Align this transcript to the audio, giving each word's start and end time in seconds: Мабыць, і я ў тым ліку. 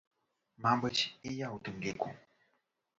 Мабыць, 0.65 0.99
і 1.03 1.29
я 1.45 1.53
ў 1.55 1.65
тым 1.69 1.75
ліку. 1.87 2.09